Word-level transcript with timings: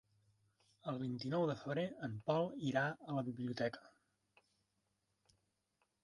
El 0.91 0.95
vint-i-nou 1.01 1.43
de 1.49 1.55
febrer 1.63 1.83
en 2.07 2.15
Pol 2.29 2.49
irà 2.69 2.85
a 3.11 3.17
la 3.17 3.23
biblioteca. 3.27 3.85